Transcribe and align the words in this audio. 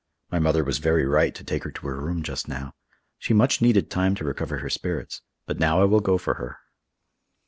My 0.31 0.39
mother 0.39 0.63
was 0.63 0.79
very 0.79 1.05
right 1.05 1.35
to 1.35 1.43
take 1.43 1.63
her 1.63 1.69
to 1.69 1.85
her 1.85 2.01
room 2.01 2.23
just 2.23 2.47
now. 2.47 2.73
She 3.19 3.35
much 3.35 3.61
needed 3.61 3.91
time 3.91 4.15
to 4.15 4.23
recover 4.25 4.57
her 4.57 4.69
spirits; 4.71 5.21
but 5.45 5.59
now 5.59 5.79
I 5.79 5.85
will 5.85 5.99
go 5.99 6.17
for 6.17 6.33
her." 6.41 6.57